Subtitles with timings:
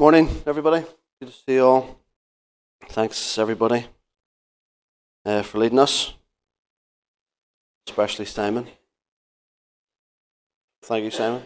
[0.00, 0.82] Morning, everybody.
[1.20, 2.00] Good to see you all.
[2.88, 3.84] Thanks, everybody,
[5.26, 6.14] uh, for leading us,
[7.86, 8.66] especially Simon.
[10.84, 11.42] Thank you, Simon.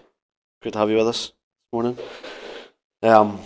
[0.62, 1.32] Good to have you with us this
[1.72, 1.98] morning.
[3.02, 3.40] Um,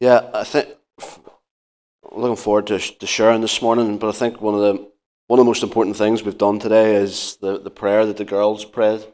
[0.00, 0.70] yeah, I think
[1.00, 3.96] I'm looking forward to, to sharing this morning.
[3.96, 4.90] But I think one of the
[5.28, 8.24] one of the most important things we've done today is the, the prayer that the
[8.24, 9.06] girls prayed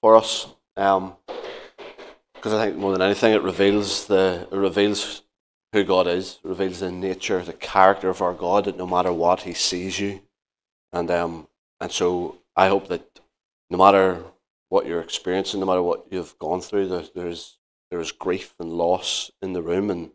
[0.00, 0.48] for us.
[0.76, 1.14] Um,
[2.46, 5.22] because I think more than anything, it reveals the it reveals
[5.72, 8.66] who God is, reveals the nature, the character of our God.
[8.66, 10.20] That no matter what, He sees you,
[10.92, 11.48] and um,
[11.80, 13.18] and so I hope that
[13.68, 14.22] no matter
[14.68, 17.58] what you're experiencing, no matter what you've gone through, there, there's
[17.90, 20.12] there is grief and loss in the room, and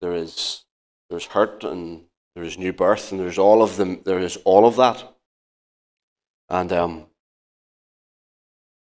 [0.00, 0.64] there is
[1.10, 4.00] there's hurt and there is new birth, and there's all of them.
[4.06, 5.06] There is all of that,
[6.48, 7.08] and um,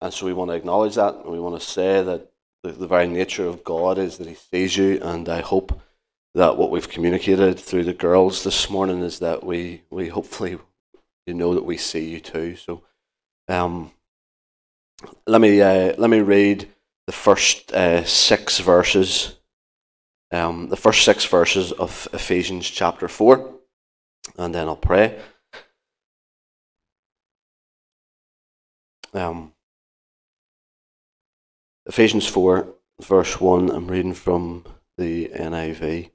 [0.01, 2.30] and so we want to acknowledge that, and we want to say that
[2.63, 5.79] the, the very nature of God is that He sees you, and I hope
[6.33, 10.57] that what we've communicated through the girls this morning is that we we hopefully
[11.25, 12.55] you know that we see you too.
[12.55, 12.83] So,
[13.47, 13.91] um,
[15.27, 16.67] let me uh, let me read
[17.07, 19.35] the first uh, six verses,
[20.31, 23.53] um, the first six verses of Ephesians chapter four,
[24.37, 25.19] and then I'll pray.
[29.13, 29.51] Um,
[31.91, 34.63] Ephesians 4, verse 1, I'm reading from
[34.97, 36.11] the NIV.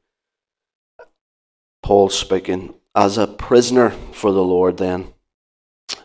[1.82, 5.12] Paul speaking, As a prisoner for the Lord, then,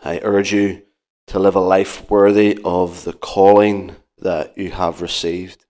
[0.04, 0.82] I urge you
[1.28, 5.64] to live a life worthy of the calling that you have received.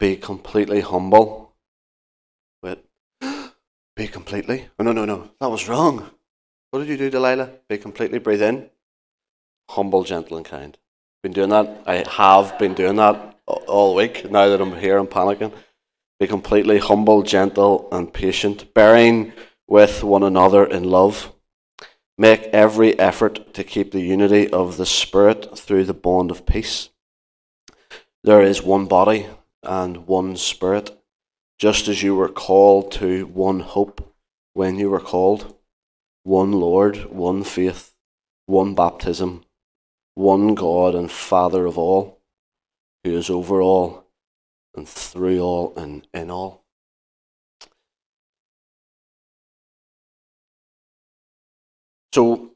[0.00, 1.54] Be completely humble.
[2.64, 2.84] Wait,
[3.94, 4.70] be completely?
[4.76, 6.10] Oh, no, no, no, that was wrong.
[6.72, 7.50] What did you do, Delilah?
[7.68, 8.70] Be completely, breathe in.
[9.70, 10.76] Humble, gentle, and kind.
[11.24, 11.82] Been doing that.
[11.86, 14.30] I have been doing that all week.
[14.30, 15.54] Now that I'm here, I'm panicking.
[16.20, 19.32] Be completely humble, gentle, and patient, bearing
[19.66, 21.32] with one another in love.
[22.18, 26.90] Make every effort to keep the unity of the Spirit through the bond of peace.
[28.22, 29.26] There is one body
[29.62, 30.94] and one Spirit,
[31.58, 34.14] just as you were called to one hope
[34.52, 35.54] when you were called,
[36.22, 37.94] one Lord, one faith,
[38.44, 39.43] one baptism
[40.14, 42.20] one God and Father of all,
[43.02, 44.04] who is over all
[44.74, 46.64] and through all and in all.
[52.12, 52.52] So,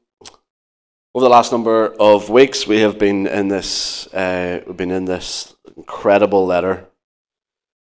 [1.13, 4.07] over the last number of weeks, we have been in this.
[4.13, 6.87] Uh, we've been in this incredible letter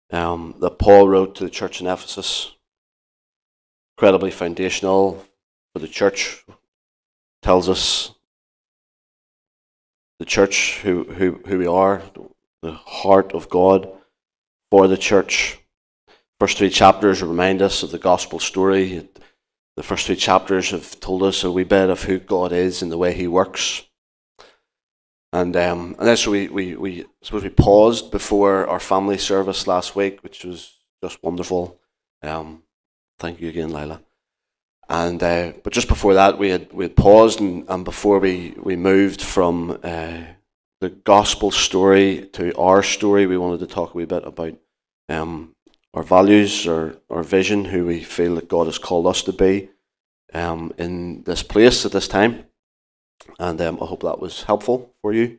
[0.09, 2.53] um, that Paul wrote to the church in Ephesus.
[3.97, 5.24] Incredibly foundational
[5.74, 6.44] for the church.
[7.44, 8.16] Tells us
[10.19, 12.02] the church, who, who, who we are,
[12.62, 13.90] the heart of God
[14.69, 15.57] for the church.
[16.40, 19.09] First three chapters remind us of the gospel story.
[19.75, 22.91] The first three chapters have told us a wee bit of who God is and
[22.91, 23.84] the way He works.
[25.31, 29.68] And um, and then so we, we, we suppose we paused before our family service
[29.68, 31.79] last week, which was just wonderful.
[32.24, 32.63] Um,
[33.19, 34.02] thank you again, Lila.
[34.90, 38.56] And uh, but just before that, we had we had paused, and, and before we,
[38.58, 40.22] we moved from uh,
[40.82, 44.58] the gospel story to our story, we wanted to talk a wee bit about
[45.08, 45.56] um,
[45.94, 49.70] our values, our our vision, who we feel that God has called us to be
[50.34, 52.46] um, in this place at this time.
[53.38, 55.38] And um, I hope that was helpful for you,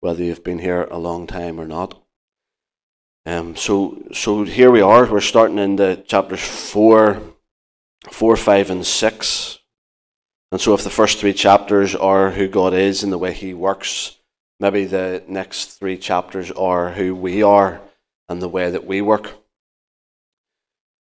[0.00, 2.02] whether you've been here a long time or not.
[3.24, 5.06] Um, so so here we are.
[5.06, 7.22] We're starting in the chapters four
[8.10, 9.58] 4, 5, and 6.
[10.52, 13.52] And so, if the first three chapters are who God is and the way He
[13.52, 14.16] works,
[14.60, 17.80] maybe the next three chapters are who we are
[18.28, 19.34] and the way that we work.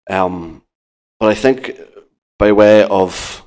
[0.09, 0.63] Um,
[1.19, 1.79] but I think,
[2.39, 3.45] by way of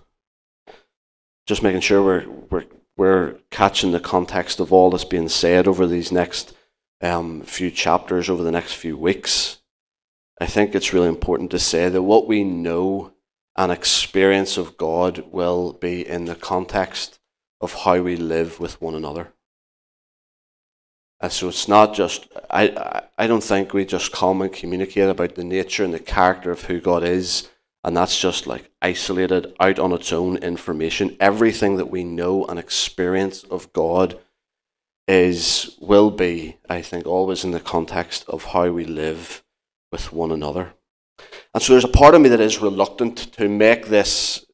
[1.47, 2.65] just making sure we're, we're,
[2.97, 6.55] we're catching the context of all that's being said over these next
[7.01, 9.59] um, few chapters, over the next few weeks,
[10.41, 13.13] I think it's really important to say that what we know
[13.57, 17.19] an experience of God will be in the context
[17.61, 19.33] of how we live with one another.
[21.21, 25.35] And so it's not just, I, I don't think we just come and communicate about
[25.35, 27.49] the nature and the character of who God is,
[27.83, 31.17] and that's just like isolated, out on its own information.
[31.19, 34.19] Everything that we know and experience of God
[35.09, 39.43] is, will be, I think, always in the context of how we live
[39.91, 40.75] with one another.
[41.55, 44.45] And so there's a part of me that is reluctant to make this,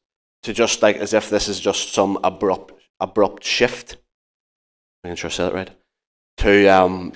[0.43, 3.97] to just like as if this is just some abrupt, abrupt shift.
[5.03, 5.71] I'm sure I said it right.
[6.37, 7.13] To, um,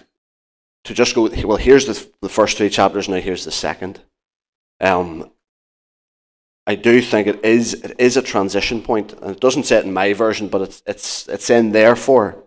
[0.83, 4.01] to just go, well, here's the, the first three chapters, now here's the second.
[4.79, 5.31] Um,
[6.67, 9.85] I do think it is it is a transition point, and it doesn't say it
[9.85, 12.43] in my version, but it's it's it's in therefore.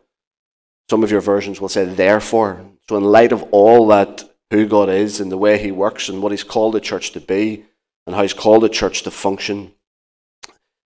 [0.90, 2.66] Some of your versions will say therefore.
[2.86, 6.22] So in light of all that who God is and the way He works and
[6.22, 7.64] what He's called the church to be
[8.06, 9.72] and how He's called the church to function,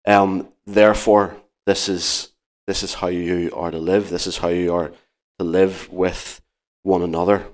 [0.07, 2.31] um, therefore this is
[2.67, 4.09] this is how you are to live.
[4.09, 4.93] This is how you are
[5.39, 6.41] to live with
[6.83, 7.47] one another.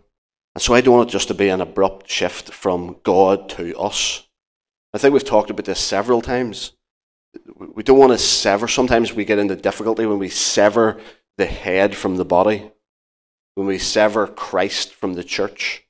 [0.54, 3.76] And so I don't want it just to be an abrupt shift from God to
[3.78, 4.28] us.
[4.92, 6.72] I think we've talked about this several times.
[7.56, 8.66] We don't want to sever.
[8.66, 11.00] Sometimes we get into difficulty when we sever
[11.38, 12.70] the head from the body,
[13.54, 15.86] when we sever Christ from the church.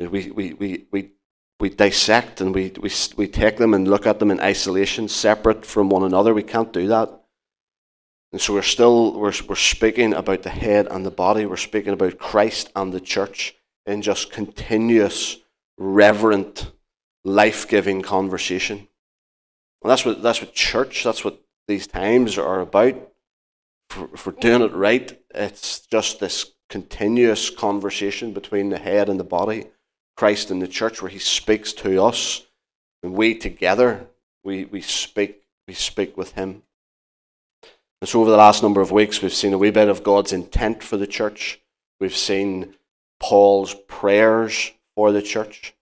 [0.00, 1.10] We, we, we, we,
[1.60, 5.66] we dissect and we, we, we take them and look at them in isolation, separate
[5.66, 6.32] from one another.
[6.32, 7.10] We can't do that.
[8.32, 11.46] And so we're still we're, we're speaking about the head and the body.
[11.46, 13.56] We're speaking about Christ and the church
[13.86, 15.38] in just continuous,
[15.76, 16.72] reverent
[17.24, 18.88] life giving conversation.
[19.82, 22.94] And that's what, that's what church, that's what these times are about.
[24.12, 29.24] If we're doing it right, it's just this continuous conversation between the head and the
[29.24, 29.66] body,
[30.16, 32.46] Christ in the church, where he speaks to us,
[33.02, 34.06] and we together,
[34.44, 36.62] we, we speak, we speak with him.
[38.00, 40.32] And so over the last number of weeks, we've seen a wee bit of God's
[40.32, 41.60] intent for the church.
[42.00, 42.74] We've seen
[43.18, 45.74] Paul's prayers for the church.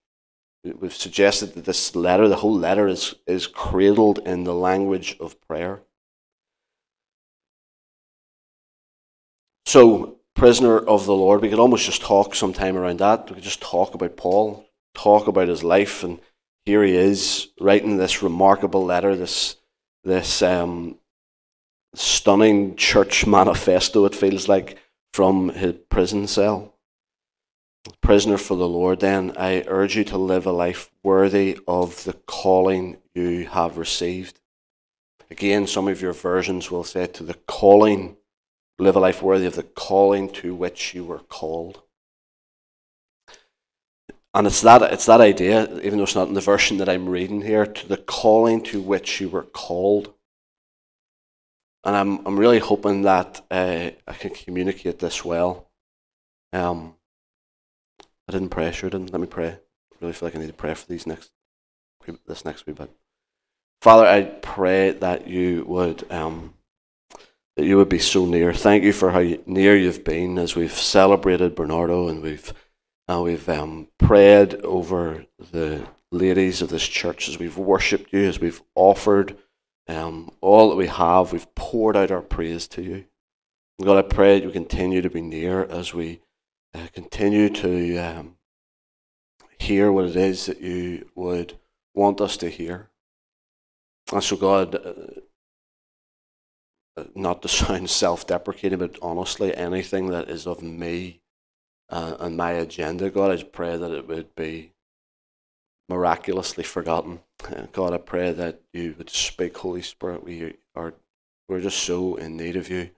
[0.63, 5.39] We've suggested that this letter, the whole letter, is, is cradled in the language of
[5.47, 5.81] prayer.
[9.65, 13.29] So, prisoner of the Lord, we could almost just talk sometime around that.
[13.29, 14.65] We could just talk about Paul,
[14.95, 16.19] talk about his life, and
[16.65, 19.57] here he is writing this remarkable letter, this
[20.05, 20.97] this um,
[21.93, 24.05] stunning church manifesto.
[24.05, 24.77] It feels like
[25.13, 26.73] from his prison cell
[28.01, 32.13] prisoner for the Lord, then I urge you to live a life worthy of the
[32.13, 34.39] calling you have received.
[35.31, 38.17] Again, some of your versions will say to the calling,
[38.83, 41.83] live a life worthy of the calling to which you were called.
[44.33, 47.09] And it's that, it's that idea, even though it's not in the version that I'm
[47.09, 50.13] reading here, to the calling to which you were called.
[51.83, 55.69] And I'm, I'm really hoping that uh, I can communicate this well.
[56.53, 56.95] Um,
[58.27, 59.11] I didn't pray, sure didn't.
[59.11, 59.47] Let me pray.
[59.47, 61.31] I really feel like I need to pray for these next,
[62.27, 62.91] this next wee bit.
[63.81, 66.53] Father, I pray that you would, um,
[67.55, 68.53] that you would be so near.
[68.53, 72.53] Thank you for how near you've been as we've celebrated Bernardo and we've,
[73.09, 78.39] uh, we've um, prayed over the ladies of this church as we've worshipped you, as
[78.39, 79.37] we've offered
[79.87, 81.31] um, all that we have.
[81.31, 83.05] We've poured out our praise to you.
[83.81, 86.21] God, I pray that you continue to be near as we
[86.73, 88.35] uh, continue to um,
[89.57, 91.57] hear what it is that you would
[91.93, 92.89] want us to hear.
[94.11, 95.18] And so, God, uh
[97.15, 101.21] not to sound self deprecating, but honestly, anything that is of me
[101.89, 104.73] uh, and my agenda, God, I pray that it would be
[105.87, 107.19] miraculously forgotten.
[107.43, 110.23] Uh, God, I pray that you would speak, Holy Spirit.
[110.23, 110.93] We are
[111.47, 112.91] we're just so in need of you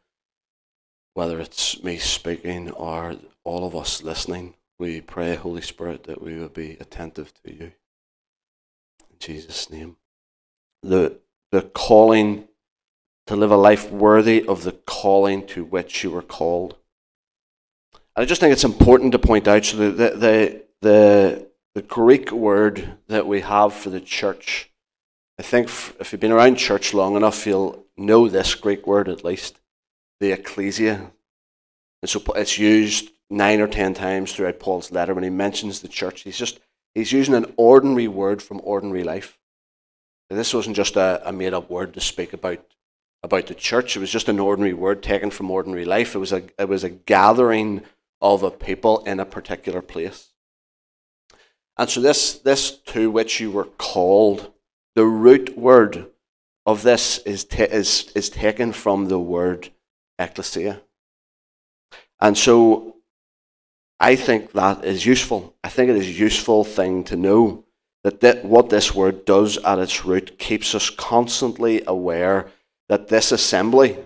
[1.13, 6.39] whether it's me speaking or all of us listening, we pray, Holy Spirit, that we
[6.39, 7.71] would be attentive to you.
[9.09, 9.97] In Jesus' name.
[10.81, 11.19] The,
[11.51, 12.47] the calling
[13.27, 16.75] to live a life worthy of the calling to which you were called.
[18.15, 22.97] I just think it's important to point out so the, the, the, the Greek word
[23.07, 24.69] that we have for the church,
[25.39, 29.23] I think if you've been around church long enough, you'll know this Greek word at
[29.23, 29.57] least
[30.19, 31.11] the ecclesia.
[32.01, 35.87] And so it's used nine or ten times throughout Paul's letter when he mentions the
[35.87, 36.21] church.
[36.21, 36.59] He's just
[36.93, 39.37] he's using an ordinary word from ordinary life.
[40.29, 42.59] this wasn't just a, a made up word to speak about
[43.23, 43.95] about the church.
[43.95, 46.15] It was just an ordinary word taken from ordinary life.
[46.15, 47.83] It was a it was a gathering
[48.21, 50.29] of a people in a particular place.
[51.77, 54.51] And so this this to which you were called,
[54.95, 56.11] the root word
[56.65, 59.69] of this is, ta- is, is taken from the word
[60.19, 60.81] ecclesia.
[62.19, 62.97] And so
[63.99, 65.55] I think that is useful.
[65.63, 67.65] I think it is a useful thing to know
[68.03, 72.47] that th- what this word does at its root keeps us constantly aware
[72.91, 73.97] that this assembly,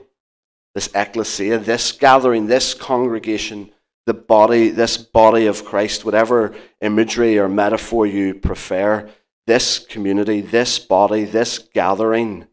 [0.75, 3.71] this ecclesia, this gathering, this congregation,
[4.05, 9.09] the body, this body of Christ, whatever imagery or metaphor you prefer,
[9.47, 12.45] this community, this body, this gathering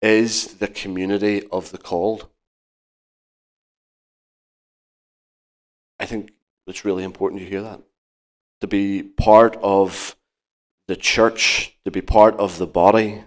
[0.00, 2.28] is the community of the called.
[5.98, 6.30] I think
[6.68, 7.80] it's really important you hear that.
[8.60, 10.14] To be part of
[10.86, 13.24] the church, to be part of the body,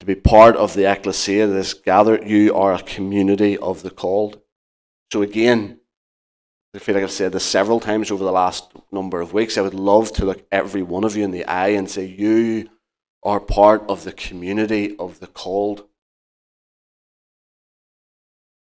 [0.00, 3.90] to be part of the ecclesia that is gathered, you are a community of the
[3.90, 4.40] called.
[5.12, 5.80] So again,
[6.74, 9.58] I feel like I've said this several times over the last number of weeks.
[9.58, 12.70] I would love to look every one of you in the eye and say, You
[13.22, 15.86] are part of the community of the called.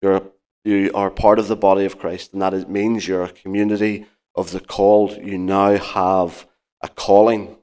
[0.01, 0.22] You're,
[0.63, 4.05] you are part of the body of Christ, and that means you're a community
[4.36, 5.17] of the called.
[5.17, 6.48] You now have
[6.81, 7.57] a calling.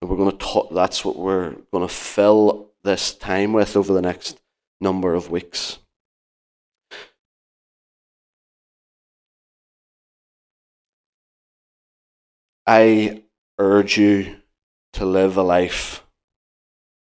[0.00, 3.92] And we're going to talk, that's what we're going to fill this time with over
[3.92, 4.40] the next
[4.80, 5.78] number of weeks.
[12.66, 13.24] I
[13.58, 14.36] urge you
[14.92, 16.04] to live a life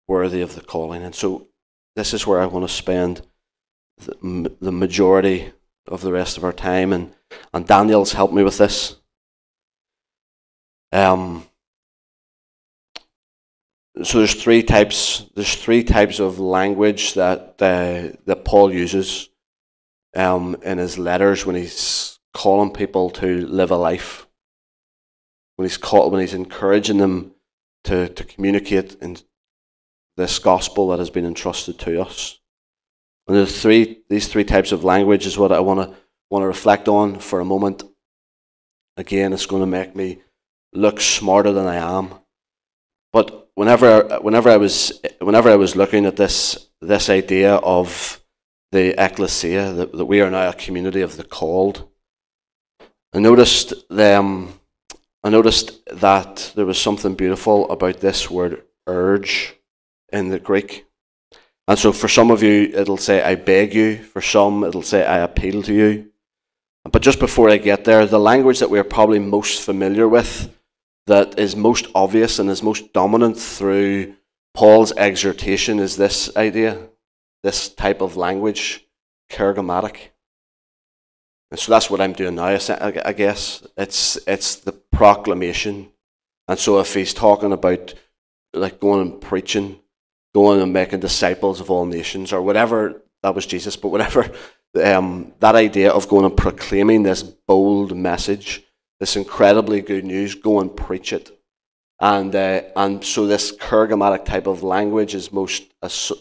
[0.09, 1.03] worthy of the calling.
[1.03, 1.49] And so,
[1.97, 3.23] this is where I want to spend
[3.99, 5.53] the, majority
[5.87, 6.93] of the rest of our time.
[6.93, 7.15] And,
[7.53, 8.97] and Daniel's helped me with this.
[10.93, 11.47] Um,
[14.03, 15.25] so there's three types.
[15.35, 19.29] There's three types of language that uh, that Paul uses
[20.17, 24.27] um, in his letters when he's calling people to live a life.
[25.57, 27.35] When he's call, when he's encouraging them
[27.85, 29.17] to to communicate in
[30.17, 32.41] this gospel that has been entrusted to us.
[33.29, 35.97] And the three these three types of language is what I want to
[36.31, 37.85] want to reflect on for a moment.
[38.97, 40.23] Again, it's going to make me
[40.73, 42.15] look smarter than I am.
[43.13, 48.21] But whenever whenever I was whenever I was looking at this this idea of
[48.73, 51.89] the ecclesia that, that we are now a community of the called,
[53.13, 54.61] I noticed them.
[55.23, 59.55] I noticed that there was something beautiful about this word urge
[60.13, 60.87] in the Greek.
[61.67, 63.97] And so for some of you, it'll say, I beg you.
[63.97, 66.11] For some, it'll say, I appeal to you.
[66.85, 70.55] But just before I get there, the language that we're probably most familiar with
[71.07, 74.15] that is most obvious and is most dominant through
[74.55, 76.79] Paul's exhortation is this idea,
[77.43, 78.87] this type of language,
[79.31, 79.97] kerygmatic.
[81.51, 83.67] And so that's what I'm doing now, I guess.
[83.77, 85.91] It's, it's the proclamation.
[86.49, 87.95] And so if he's talking about
[88.53, 89.81] like going and preaching,
[90.35, 94.31] going and making disciples of all nations, or whatever, that was Jesus, but whatever,
[94.85, 98.64] um, that idea of going and proclaiming this bold message
[99.05, 101.31] this incredibly good news, go and preach it.
[102.01, 105.65] And, uh, and so this kerygmatic type of language is most,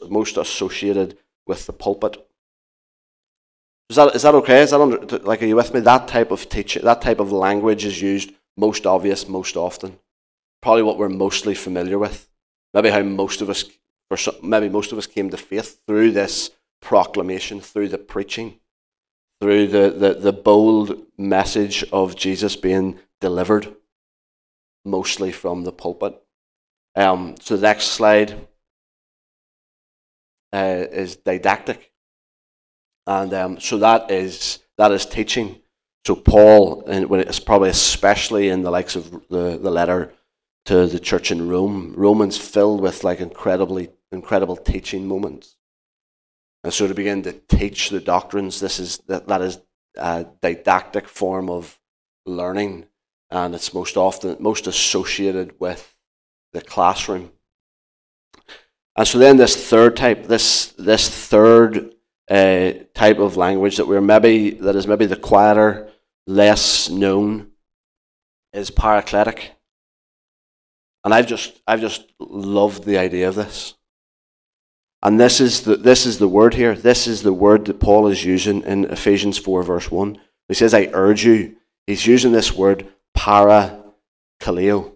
[0.09, 2.17] most associated with the pulpit.
[3.89, 4.63] Is that, is that okay?
[4.63, 5.79] Is that under, like, are you with me?
[5.79, 9.97] That type of teaching, that type of language is used most obvious, most often.
[10.61, 12.27] Probably what we're mostly familiar with.
[12.73, 13.63] Maybe how most of us,
[14.09, 18.59] or maybe most of us came to faith through this proclamation, through the preaching
[19.43, 23.75] through the, the, the bold message of Jesus being delivered,
[24.85, 26.17] mostly from the pulpit.
[26.95, 28.47] Um, so the next slide
[30.53, 31.91] uh, is didactic.
[33.05, 35.59] And um, so that is, that is teaching.
[36.05, 40.13] So Paul, and when it's probably especially in the likes of the, the letter
[40.67, 45.57] to the church in Rome, Romans filled with like incredibly incredible teaching moments.
[46.63, 49.59] And so to begin to teach the doctrines, this is that, that is
[49.97, 51.79] a didactic form of
[52.25, 52.85] learning,
[53.29, 55.95] and it's most often most associated with
[56.53, 57.31] the classroom.
[58.95, 61.95] And so then this third type, this this third
[62.29, 65.89] uh, type of language that we're maybe that is maybe the quieter,
[66.27, 67.51] less known,
[68.53, 69.51] is paracletic.
[71.03, 73.73] And I've just I've just loved the idea of this.
[75.03, 76.75] And this is the, this is the word here.
[76.75, 80.17] This is the word that Paul is using in Ephesians 4, verse 1.
[80.47, 81.57] He says, I urge you.
[81.85, 83.83] He's using this word para
[84.41, 84.93] kaleo.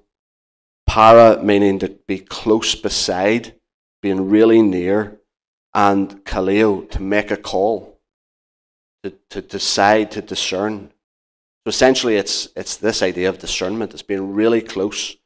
[0.88, 3.56] Para meaning to be close beside,
[4.02, 5.20] being really near,
[5.74, 8.00] and kaleo to make a call,
[9.04, 10.90] to, to decide, to discern.
[11.66, 13.92] So essentially, it's, it's this idea of discernment.
[13.92, 15.18] It's being really close,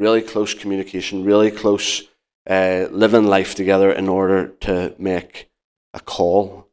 [0.00, 2.08] really close communication, really close
[2.48, 5.50] uh, living life together in order to make
[5.92, 6.68] a call.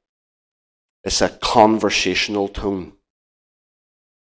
[1.03, 2.93] It's a conversational tone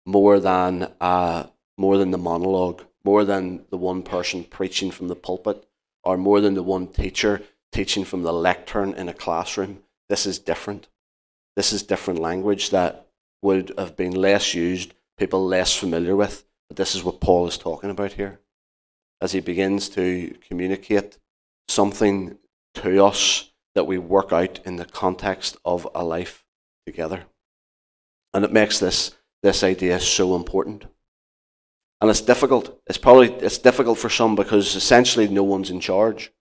[0.05, 1.47] more than uh,
[1.77, 5.67] more than the monologue, more than the one person preaching from the pulpit,
[6.03, 9.83] or more than the one teacher teaching from the lectern in a classroom.
[10.09, 10.87] This is different.
[11.55, 13.07] This is different language that
[13.41, 16.45] would have been less used, people less familiar with.
[16.69, 18.39] But this is what Paul is talking about here.
[19.21, 21.17] As he begins to communicate
[21.67, 22.37] something
[22.75, 26.45] to us that we work out in the context of a life
[26.85, 27.25] together.
[28.33, 30.85] And it makes this, this idea so important.
[32.01, 32.79] And it's difficult.
[32.87, 36.31] It's probably it's difficult for some because essentially no one's in charge.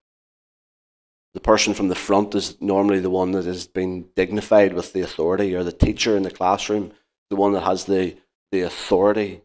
[1.33, 5.01] The person from the front is normally the one that has been dignified with the
[5.01, 6.93] authority, or the teacher in the classroom,
[7.31, 8.17] the one that has the,
[8.53, 9.43] the authority.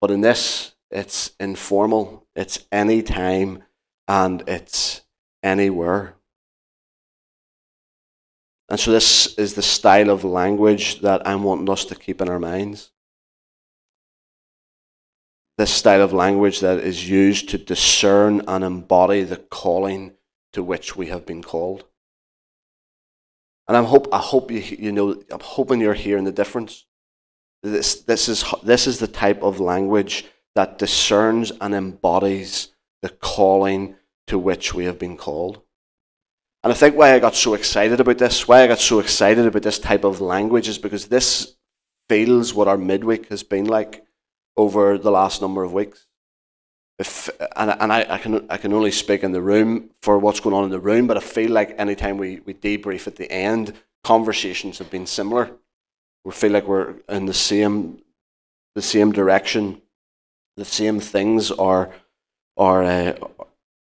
[0.00, 3.62] But in this, it's informal, it's any time,
[4.08, 5.02] and it's
[5.42, 6.14] anywhere.
[8.68, 12.28] And so, this is the style of language that I'm wanting us to keep in
[12.28, 12.90] our minds.
[15.58, 20.12] This style of language that is used to discern and embody the calling
[20.52, 21.84] to which we have been called.
[23.68, 26.84] And I'm hope, I hope you, you know, I'm hoping you're hearing the difference.
[27.62, 32.68] This, this, is, this is the type of language that discerns and embodies
[33.06, 33.94] the calling
[34.26, 35.62] to which we have been called.
[36.64, 39.46] And I think why I got so excited about this, why I got so excited
[39.46, 41.54] about this type of language, is because this
[42.08, 44.04] feels what our midweek has been like
[44.56, 46.08] over the last number of weeks.
[46.98, 50.40] If, and and I, I, can, I can only speak in the room for what's
[50.40, 53.30] going on in the room, but I feel like anytime we, we debrief at the
[53.30, 53.72] end,
[54.02, 55.52] conversations have been similar.
[56.24, 58.02] We feel like we're in the same,
[58.74, 59.80] the same direction,
[60.56, 61.92] the same things are,
[62.56, 63.12] are uh,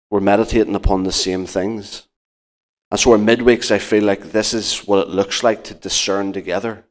[0.10, 2.08] we're meditating upon the same things.
[2.92, 6.34] And so, our midweeks, I feel like this is what it looks like to discern
[6.34, 6.86] together.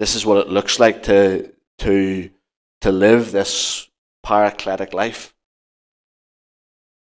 [0.00, 2.30] This is what it looks like to, to,
[2.80, 3.88] to live this
[4.24, 5.32] paracletic life.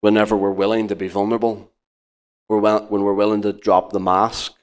[0.01, 1.71] Whenever we're willing to be vulnerable,
[2.47, 4.55] when we're willing to drop the mask,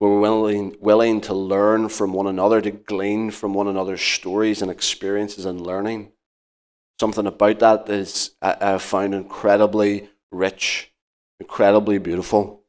[0.00, 4.62] when we're willing, willing to learn from one another, to glean from one another's stories
[4.62, 6.12] and experiences and learning.
[6.98, 10.92] Something about that is I, I found incredibly rich
[11.40, 12.62] incredibly beautiful.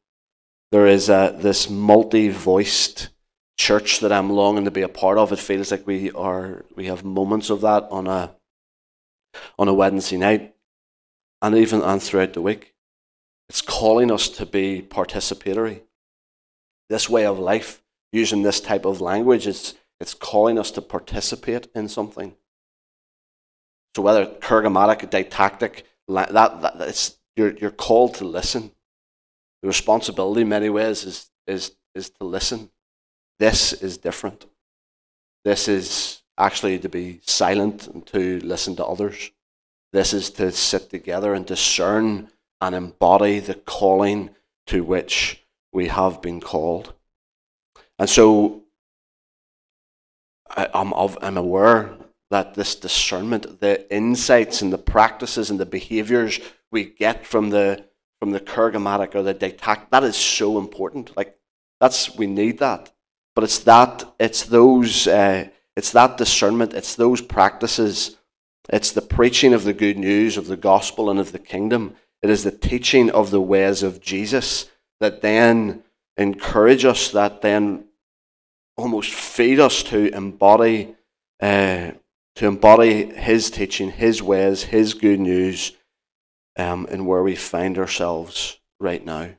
[0.71, 3.09] There is a, this multi voiced
[3.57, 5.31] church that I'm longing to be a part of.
[5.31, 8.35] It feels like we are we have moments of that on a
[9.57, 10.55] on a Wednesday night
[11.41, 12.73] and even and throughout the week.
[13.49, 15.81] It's calling us to be participatory.
[16.89, 21.67] This way of life, using this type of language, it's, it's calling us to participate
[21.73, 22.35] in something.
[23.97, 28.69] So whether kerygmatic, didactic, that, that, it's, you're, you're called to listen.
[29.63, 32.69] The responsibility, in many ways, is, is, is to listen.
[33.39, 34.45] This is different.
[35.43, 39.31] This is actually to be silent and to listen to others.
[39.93, 42.29] This is to sit together and discern
[42.61, 44.29] and embody the calling
[44.67, 46.93] to which we have been called.
[47.97, 48.61] And so
[50.51, 51.97] I, I'm, I'm aware
[52.29, 56.39] that this discernment, the insights and the practices and the behaviors
[56.71, 57.85] we get from the
[58.19, 61.15] from the kerygmatic or the didactic, that is so important.
[61.15, 61.37] Like
[61.79, 62.91] that's we need that.
[63.35, 68.17] But it's that it's those uh, it's that discernment, it's those practices,
[68.69, 71.95] it's the preaching of the good news of the gospel and of the kingdom.
[72.21, 75.83] It is the teaching of the ways of Jesus that then
[76.17, 77.85] encourage us, that then
[78.75, 80.95] almost feed us to embody
[81.39, 81.91] uh,
[82.37, 85.73] to embody His teaching, His ways, His good news
[86.55, 89.29] um, in where we find ourselves right now.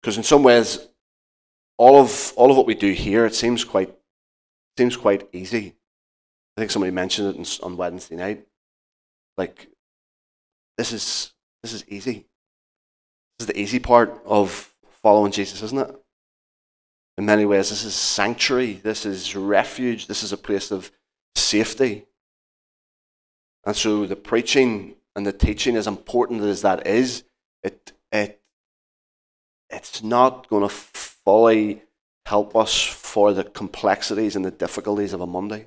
[0.00, 0.88] Because in some ways,
[1.78, 3.94] all of all of what we do here, it seems quite
[4.76, 5.76] seems quite easy.
[6.56, 8.44] I think somebody mentioned it on Wednesday night.
[9.38, 9.68] Like,
[10.76, 12.26] this is this is easy.
[13.38, 16.03] This is the easy part of following Jesus, isn't it?
[17.16, 20.90] In many ways, this is sanctuary, this is refuge, this is a place of
[21.36, 22.06] safety.
[23.64, 27.24] And so the preaching and the teaching, as important as that is,
[27.62, 28.40] it, it,
[29.70, 31.82] it's not going to fully
[32.26, 35.66] help us for the complexities and the difficulties of a Monday.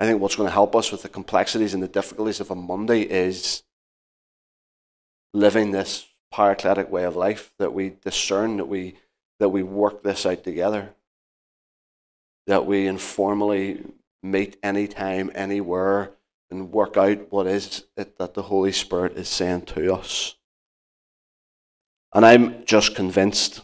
[0.00, 2.54] I think what's going to help us with the complexities and the difficulties of a
[2.54, 3.62] Monday is
[5.32, 8.94] living this paracletic way of life that we discern, that we
[9.38, 10.94] that we work this out together.
[12.46, 13.84] That we informally
[14.22, 16.12] meet anytime, anywhere,
[16.50, 20.36] and work out what is it that the Holy Spirit is saying to us.
[22.14, 23.62] And I'm just convinced,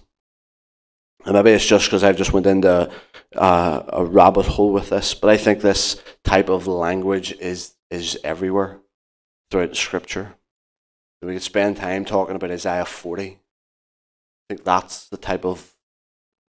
[1.24, 2.90] and maybe it's just because I've just went into
[3.32, 8.80] a rabbit hole with this, but I think this type of language is, is everywhere
[9.50, 10.34] throughout Scripture.
[11.22, 13.38] We could spend time talking about Isaiah 40
[14.52, 15.74] think that's the type of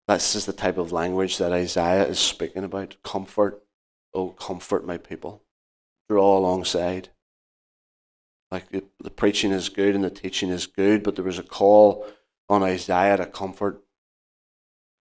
[0.10, 2.98] this is the type of language that Isaiah is speaking about.
[3.02, 3.64] Comfort,
[4.14, 5.42] oh comfort my people.
[6.10, 7.10] Draw alongside.
[8.52, 11.44] Like the, the preaching is good and the teaching is good, but there was a
[11.44, 12.06] call
[12.50, 13.82] on Isaiah to comfort,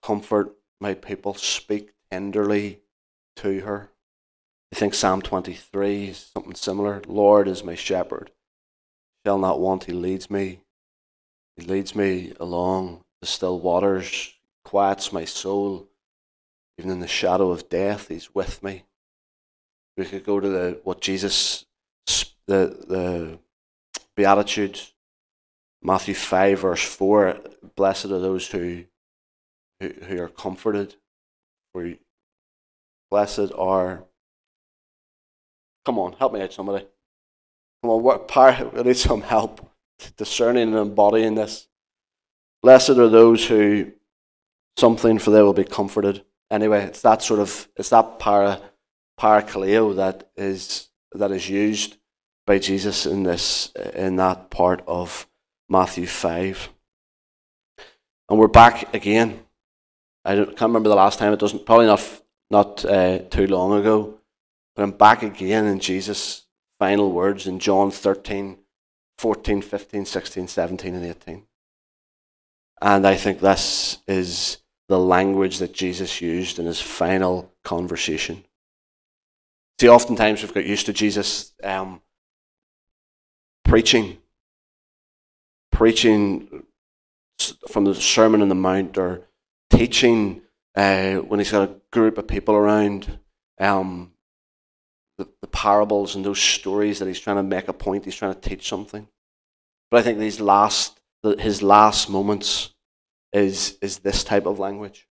[0.01, 2.79] comfort my people, speak tenderly
[3.35, 3.91] to her.
[4.71, 7.01] I think Psalm 23 is something similar.
[7.05, 8.31] Lord is my shepherd,
[9.25, 10.62] shall not want, he leads me.
[11.55, 15.87] He leads me along the still waters, quiets my soul.
[16.79, 18.83] Even in the shadow of death, he's with me.
[19.95, 21.65] We could go to the what Jesus
[22.47, 23.39] the the
[24.15, 24.93] Beatitudes,
[25.83, 27.39] Matthew five verse four.
[27.75, 28.85] Blessed are those who
[29.79, 30.95] who, who are comforted.
[31.73, 31.93] For
[33.11, 34.03] blessed are.
[35.85, 36.87] Come on, help me out, somebody.
[37.83, 38.71] Come on, what power?
[38.75, 39.72] I need some help
[40.17, 41.67] discerning and embodying this.
[42.61, 43.91] Blessed are those who
[44.77, 46.23] something for they will be comforted.
[46.49, 48.61] Anyway, it's that sort of it's that para
[49.19, 51.97] parakaleo that is that is used
[52.45, 55.27] by Jesus in this in that part of
[55.69, 56.69] Matthew five.
[58.29, 59.41] And we're back again.
[60.25, 61.33] I can't remember the last time.
[61.33, 64.19] It doesn't probably not not uh, too long ago,
[64.75, 66.45] but I'm back again in Jesus'
[66.79, 68.57] final words in John 13,
[69.17, 71.43] 14, 15, 16, 17, and 18.
[72.81, 74.57] And I think this is
[74.89, 78.43] the language that Jesus used in his final conversation.
[79.79, 82.01] See, oftentimes we've got used to Jesus um,
[83.63, 84.17] preaching,
[85.71, 86.63] preaching
[87.69, 89.21] from the Sermon on the Mount or
[89.69, 90.41] teaching
[90.75, 93.19] uh, when he's got a group of people around.
[93.59, 94.12] Um,
[95.23, 98.33] the, the parables and those stories that he's trying to make a point, he's trying
[98.33, 99.07] to teach something.
[99.89, 100.99] But I think these last,
[101.39, 102.73] his last moments
[103.31, 105.07] is, is this type of language.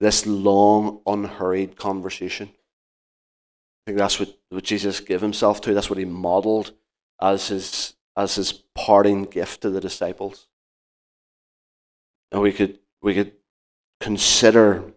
[0.00, 2.48] This long, unhurried conversation.
[2.48, 5.74] I think that's what, what Jesus gave himself to.
[5.74, 6.72] That's what he modeled
[7.20, 10.46] as his, as his parting gift to the disciples.
[12.30, 13.32] And we could, we could
[14.00, 14.92] consider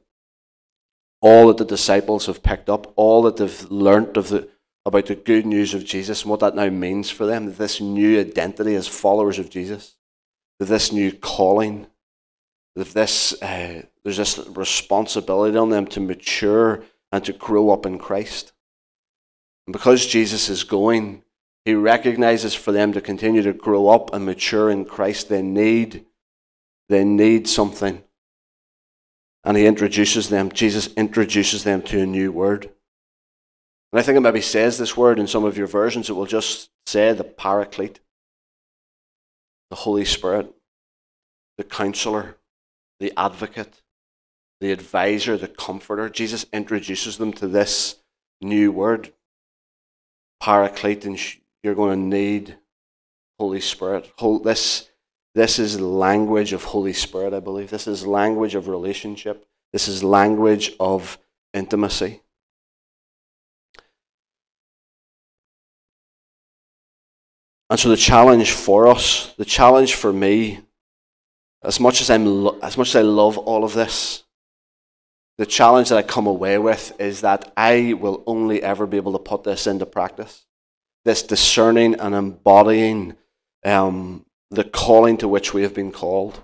[1.22, 4.50] all that the disciples have picked up, all that they've learnt of the,
[4.86, 8.20] about the good news of Jesus and what that now means for them, this new
[8.20, 9.96] identity as followers of Jesus,
[10.60, 11.88] this new calling,
[12.76, 18.54] this, uh, there's this responsibility on them to mature and to grow up in Christ.
[19.68, 21.24] And because Jesus is going,
[21.66, 26.06] he recognizes for them to continue to grow up and mature in Christ, they need,
[26.90, 28.04] they need something
[29.44, 32.70] and he introduces them, Jesus introduces them to a new word.
[33.92, 36.26] And I think it maybe says this word in some of your versions, it will
[36.26, 38.00] just say the paraclete,
[39.70, 40.54] the Holy Spirit,
[41.58, 42.38] the counselor,
[43.00, 43.82] the advocate,
[44.60, 46.08] the advisor, the comforter.
[46.10, 47.96] Jesus introduces them to this
[48.42, 49.12] new word,
[50.40, 51.20] paraclete, and
[51.64, 52.58] you're going to need
[53.40, 54.12] Holy Spirit.
[54.44, 54.91] This
[55.34, 57.70] this is language of Holy Spirit, I believe.
[57.70, 59.46] This is language of relationship.
[59.72, 61.18] This is language of
[61.54, 62.22] intimacy.
[67.70, 70.60] And so the challenge for us, the challenge for me,
[71.64, 74.26] as much as I'm as much as I love all of this,
[75.38, 79.14] the challenge that I come away with is that I will only ever be able
[79.14, 80.46] to put this into practice.
[81.06, 83.16] This discerning and embodying
[83.64, 86.42] um, the calling to which we have been called.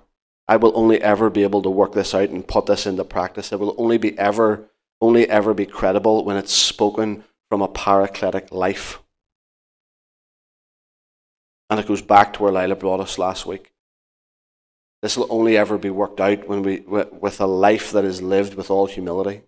[0.47, 3.51] I will only ever be able to work this out and put this into practice.
[3.51, 4.69] It will only be ever,
[5.01, 8.99] only ever be credible when it's spoken from a paracletic life.
[11.69, 13.73] And it goes back to where Lila brought us last week.
[15.01, 18.55] This will only ever be worked out when we, with a life that is lived
[18.55, 19.43] with all humility,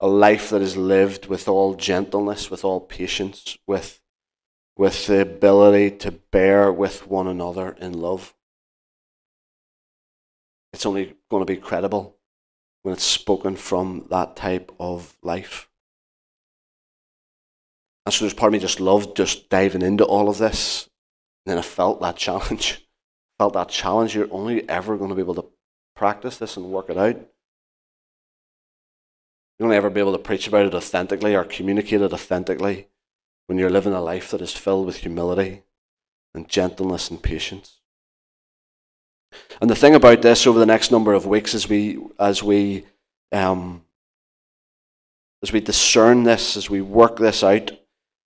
[0.00, 3.99] a life that is lived with all gentleness, with all patience, with
[4.80, 8.34] with the ability to bear with one another in love.
[10.72, 12.16] It's only going to be credible
[12.80, 15.68] when it's spoken from that type of life.
[18.06, 20.88] And so there's part of me just loved just diving into all of this.
[21.44, 22.88] And then I felt that challenge.
[23.38, 24.14] felt that challenge.
[24.14, 25.50] You're only ever going to be able to
[25.94, 27.20] practice this and work it out.
[29.58, 32.88] You'll only ever be able to preach about it authentically or communicate it authentically
[33.50, 35.64] when you're living a life that is filled with humility
[36.36, 37.80] and gentleness and patience.
[39.60, 42.84] And the thing about this over the next number of weeks as we as we
[43.32, 43.82] um,
[45.42, 47.72] as we discern this, as we work this out,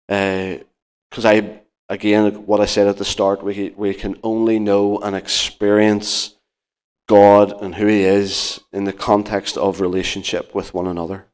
[0.09, 4.99] because uh, I again what I said at the start, we we can only know
[4.99, 6.35] and experience
[7.09, 11.27] God and who He is in the context of relationship with one another.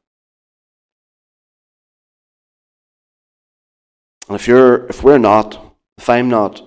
[4.29, 6.61] And if you're if we're not, if I'm not,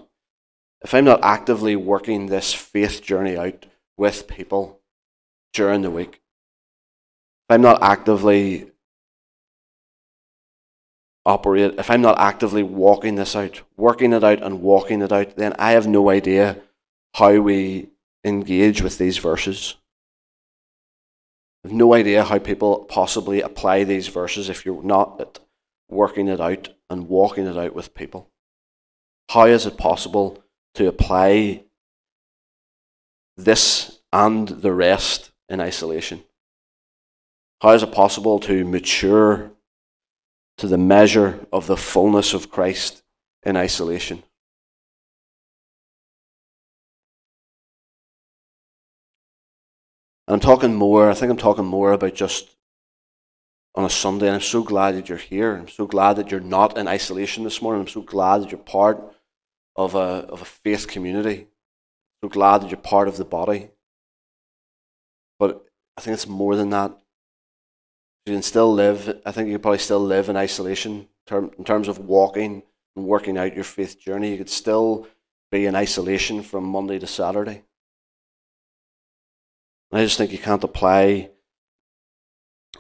[0.83, 4.81] if I'm not actively working this faith journey out with people
[5.53, 6.15] during the week,
[7.49, 8.73] if I'm not actively
[11.25, 15.37] operate, if I'm not actively walking this out, working it out and walking it out,
[15.37, 16.59] then I have no idea
[17.15, 17.91] how we
[18.25, 19.77] engage with these verses.
[21.65, 25.17] I have no idea how people possibly apply these verses if you're not
[25.93, 28.31] working it out and walking it out with people.
[29.31, 30.43] How is it possible
[30.75, 31.65] to apply
[33.37, 36.25] this and the rest in isolation?
[37.61, 39.53] How is it possible to mature
[40.59, 43.03] to the measure of the fullness of Christ
[43.43, 44.23] in isolation?
[50.29, 52.57] I'm talking more, I think I'm talking more about just
[53.75, 54.27] on a Sunday.
[54.27, 55.57] And I'm so glad that you're here.
[55.57, 57.83] I'm so glad that you're not in isolation this morning.
[57.83, 59.03] I'm so glad that you're part
[59.77, 61.49] of a, of a faith community.
[62.23, 63.71] I'm so glad that you're part of the body.
[65.39, 65.65] But
[65.97, 66.97] I think it's more than that.
[68.27, 71.89] You can still live, I think you could probably still live in isolation in terms
[71.89, 72.63] of walking
[72.95, 74.31] and working out your faith journey.
[74.31, 75.09] You could still
[75.51, 77.65] be in isolation from Monday to Saturday.
[79.91, 81.31] I just think you can't apply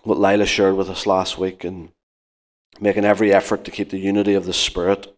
[0.02, 1.90] what Lila shared with us last week and
[2.80, 5.14] making every effort to keep the unity of the Spirit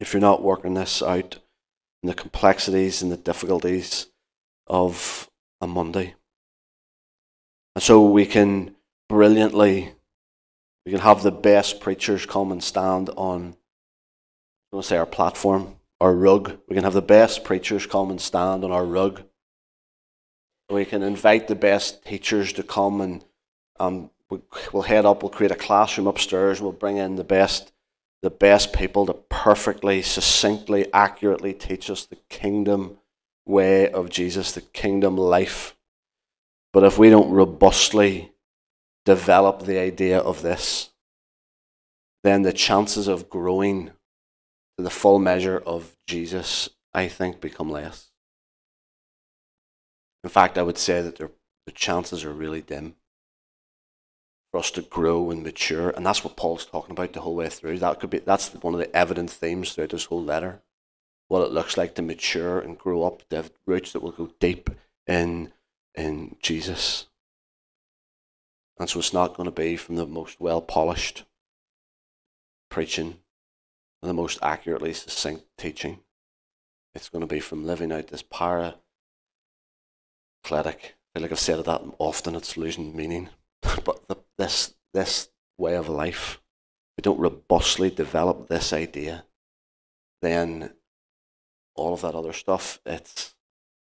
[0.00, 1.36] if you're not working this out
[2.02, 4.08] in the complexities and the difficulties
[4.66, 5.28] of
[5.60, 6.14] a Monday.
[7.74, 8.74] And so we can
[9.08, 9.92] brilliantly,
[10.84, 13.56] we can have the best preachers come and stand on,
[14.72, 16.58] I want to say our platform, our rug.
[16.68, 19.22] We can have the best preachers come and stand on our rug
[20.70, 23.24] we can invite the best teachers to come and
[23.78, 24.10] um,
[24.72, 27.72] we'll head up, we'll create a classroom upstairs, we'll bring in the best
[28.22, 32.98] the best people to perfectly, succinctly, accurately teach us the kingdom
[33.44, 35.76] way of Jesus, the kingdom life.
[36.72, 38.32] But if we don't robustly
[39.04, 40.90] develop the idea of this,
[42.24, 43.92] then the chances of growing
[44.76, 48.10] to the full measure of Jesus, I think, become less.
[50.24, 52.96] In fact, I would say that the chances are really dim
[54.56, 57.50] for us to grow and mature, and that's what Paul's talking about the whole way
[57.50, 57.78] through.
[57.78, 60.62] That could be that's one of the evident themes throughout this whole letter.
[61.28, 64.30] What it looks like to mature and grow up, to have roots that will go
[64.40, 64.70] deep
[65.06, 65.52] in
[65.94, 67.06] in Jesus.
[68.78, 71.24] And so it's not going to be from the most well polished
[72.70, 73.18] preaching
[74.02, 75.98] and the most accurately succinct teaching.
[76.94, 78.76] It's going to be from living out this para
[80.42, 80.96] athletic.
[81.14, 83.28] I feel like I've said that often, it's losing meaning.
[83.84, 86.40] but the, this, this way of life,
[86.96, 89.24] we don't robustly develop this idea,
[90.22, 90.72] then
[91.74, 93.34] all of that other stuff, it's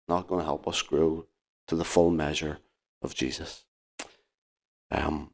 [0.09, 1.27] not going to help us grow
[1.69, 2.59] to the full measure
[3.03, 3.65] of Jesus.
[4.91, 5.31] Um,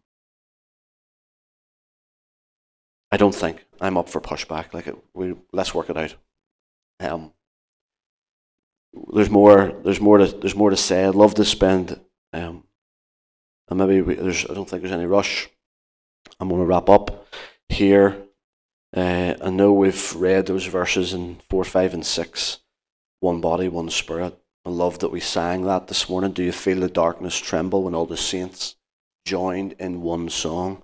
[3.10, 4.72] I don't think I'm up for pushback.
[4.72, 6.14] Like, we let's work it out.
[7.00, 7.32] Um,
[9.14, 9.72] there's more.
[9.84, 10.26] There's more to.
[10.26, 11.04] There's more to say.
[11.04, 12.00] I'd love to spend.
[13.68, 14.44] And maybe we, there's.
[14.48, 15.48] I don't think there's any rush.
[16.40, 17.26] I'm going to wrap up
[17.68, 18.16] here.
[18.96, 22.60] Uh, I know we've read those verses in four, five, and six.
[23.20, 24.38] One body, one spirit.
[24.64, 26.32] I love that we sang that this morning.
[26.32, 28.76] Do you feel the darkness tremble when all the saints
[29.24, 30.82] joined in one song?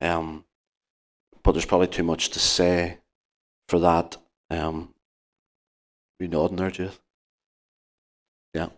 [0.00, 0.44] Um,
[1.42, 2.98] but there's probably too much to say
[3.68, 4.16] for that.
[4.50, 4.94] Um,
[6.20, 7.00] you nodding there, Judith?
[8.54, 8.68] Yeah.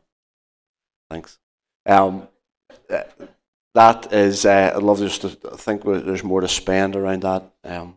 [1.11, 1.39] Thanks.
[1.87, 2.29] Um,
[2.89, 3.03] uh,
[3.75, 7.51] that is, uh, I'd love just to think there's more to spend around that.
[7.65, 7.97] Um,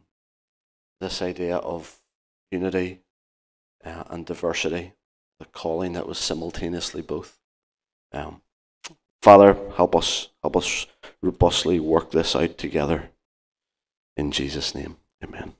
[0.99, 1.99] this idea of
[2.51, 3.01] unity
[3.85, 4.93] uh, and diversity,
[5.39, 7.37] the calling that was simultaneously both.
[8.11, 8.41] Um,
[9.21, 10.87] Father, help us, help us
[11.21, 13.09] robustly work this out together.
[14.15, 15.53] In Jesus' name, amen.